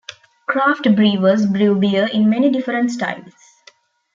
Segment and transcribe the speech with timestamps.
[0.47, 3.35] Craft brewers brew beer in many different styles.